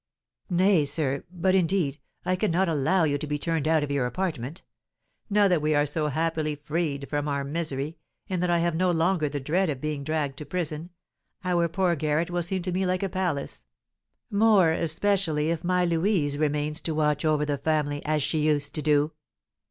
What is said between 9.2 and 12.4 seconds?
the dread of being dragged to prison, our poor garret